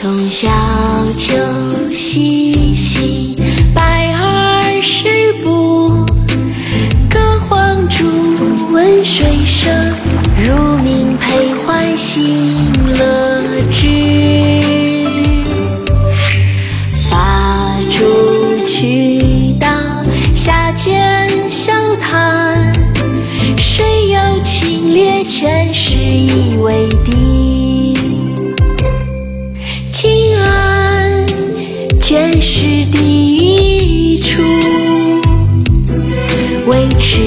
[0.00, 0.48] 从小
[1.14, 1.36] 丘
[1.90, 3.36] 西行
[3.74, 6.06] 百二十步
[7.10, 7.20] 隔
[7.50, 8.06] 篁竹
[8.72, 9.70] 闻水声
[10.42, 12.56] 如鸣佩环心
[12.96, 13.86] 乐之
[17.10, 19.68] 把竹取道
[20.34, 22.72] 下见笑谈
[23.58, 26.39] 水尤清冽全是
[32.30, 34.40] 卷石第一处，
[36.66, 37.18] 为池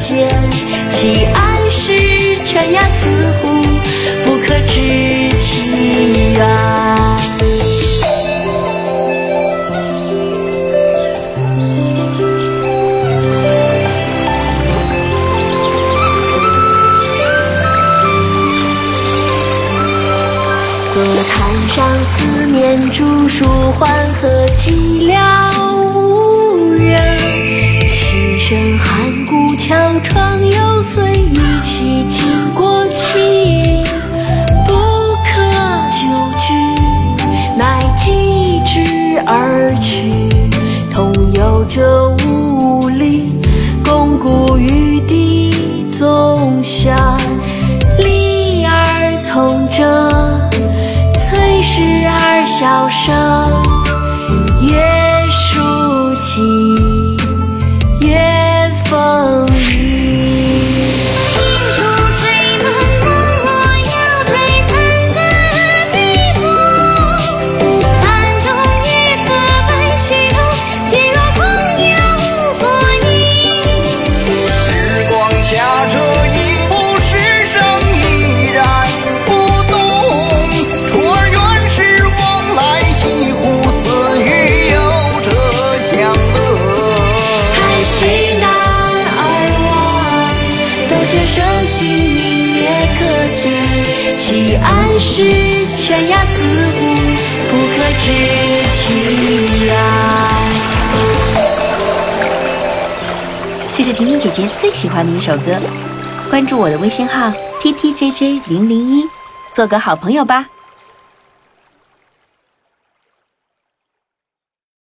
[0.00, 0.28] 见。
[0.88, 1.92] 其岸是
[2.44, 3.08] 泉崖慈
[3.40, 3.62] 湖，
[4.24, 6.40] 不可知其源。
[20.92, 23.44] 坐滩上四面竹树
[23.78, 24.89] 缓和寂
[39.32, 40.28] 而去。
[40.90, 43.40] 同游者无力，
[43.84, 46.96] 共孤于地纵轩，
[47.98, 50.10] 立而从者。
[51.16, 53.14] 崔氏而箫声，
[54.66, 54.76] 月
[55.30, 55.60] 书
[56.20, 56.89] 尽，
[91.10, 93.50] 斗者舍性泯灭可见。
[94.16, 95.24] 其岸是
[95.76, 96.94] 悬崖刺骨，
[97.50, 98.12] 不可知
[98.70, 99.74] 其然。
[103.76, 105.56] 这是婷婷姐姐最喜欢的一首歌，
[106.30, 109.04] 关注我的微信号 t t j j 零零一，
[109.52, 110.46] 做个好朋友吧。